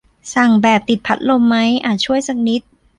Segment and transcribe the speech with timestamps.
[0.33, 2.61] สั่งแบบติดพัดลมไหม อาจช่วยสักนิด